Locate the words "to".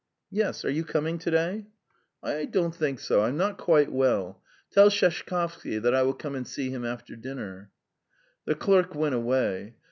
1.19-1.29